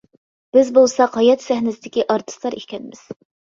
[0.57, 3.07] بىز بولساق ھايات سەھنىسىدىكى ئارتىسلار ئىكەنمىز.